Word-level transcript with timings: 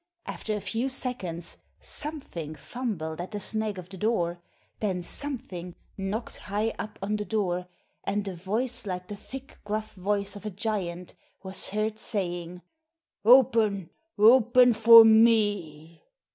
After 0.25 0.55
a 0.57 0.61
few 0.61 0.89
seconds 0.89 1.57
SOMETHING 1.79 2.55
fumbled 2.55 3.21
at 3.21 3.29
the 3.29 3.37
sneg 3.37 3.77
of 3.77 3.89
the 3.89 3.97
door, 3.99 4.41
then 4.79 5.03
SOMETHING 5.03 5.75
knocked 5.95 6.37
high 6.37 6.73
up 6.79 6.97
on 7.03 7.17
the 7.17 7.23
door, 7.23 7.67
and 8.03 8.27
a 8.27 8.33
voice 8.33 8.87
like 8.87 9.09
the 9.09 9.15
thick, 9.15 9.59
gruff 9.63 9.93
voice 9.93 10.35
of 10.35 10.43
a 10.43 10.49
giant 10.49 11.13
was 11.43 11.67
heard 11.67 11.99
saying, 11.99 12.63
'Open, 13.23 13.91
open 14.17 14.73
for 14.73 15.05
me.' 15.05 16.01